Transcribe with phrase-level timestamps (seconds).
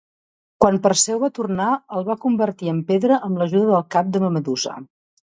[0.63, 1.67] Quan Perseu va tornar
[1.99, 4.75] el va convertir en pedra amb l'ajuda del cap de Medusa.